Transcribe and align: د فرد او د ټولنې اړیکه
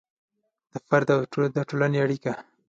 د 0.71 0.73
فرد 0.87 1.07
او 1.13 1.19
د 1.55 1.57
ټولنې 1.69 1.97
اړیکه 2.05 2.33